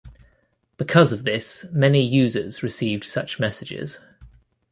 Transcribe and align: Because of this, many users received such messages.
Because 0.77 1.13
of 1.13 1.25
this, 1.25 1.65
many 1.71 2.01
users 2.01 2.63
received 2.63 3.03
such 3.03 3.39
messages. 3.39 3.99